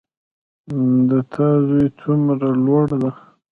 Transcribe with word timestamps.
د 1.09 1.11
تا 1.33 1.47
زوی 1.67 1.87
څومره 1.99 2.47
لوړ 2.65 2.85
ده 3.01 3.11